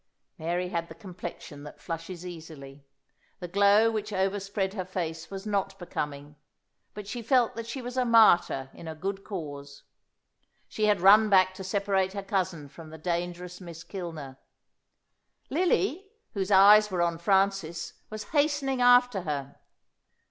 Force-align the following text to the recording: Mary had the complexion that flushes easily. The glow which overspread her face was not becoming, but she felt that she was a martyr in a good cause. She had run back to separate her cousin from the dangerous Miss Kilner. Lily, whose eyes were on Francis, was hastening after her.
Mary 0.39 0.69
had 0.69 0.89
the 0.89 0.95
complexion 0.95 1.61
that 1.61 1.79
flushes 1.79 2.25
easily. 2.25 2.87
The 3.37 3.47
glow 3.47 3.91
which 3.91 4.11
overspread 4.11 4.73
her 4.73 4.83
face 4.83 5.29
was 5.29 5.45
not 5.45 5.77
becoming, 5.77 6.37
but 6.95 7.05
she 7.07 7.21
felt 7.21 7.53
that 7.55 7.67
she 7.67 7.83
was 7.83 7.97
a 7.97 8.03
martyr 8.03 8.71
in 8.73 8.87
a 8.87 8.95
good 8.95 9.23
cause. 9.23 9.83
She 10.67 10.85
had 10.85 11.01
run 11.01 11.29
back 11.29 11.53
to 11.53 11.63
separate 11.63 12.13
her 12.13 12.23
cousin 12.23 12.67
from 12.67 12.89
the 12.89 12.97
dangerous 12.97 13.61
Miss 13.61 13.83
Kilner. 13.83 14.37
Lily, 15.51 16.09
whose 16.33 16.49
eyes 16.49 16.89
were 16.89 17.03
on 17.03 17.19
Francis, 17.19 17.93
was 18.09 18.31
hastening 18.33 18.81
after 18.81 19.21
her. 19.21 19.59